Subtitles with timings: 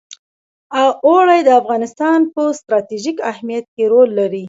[1.07, 4.39] اوړي د افغانستان په ستراتیژیک اهمیت کې رول لري.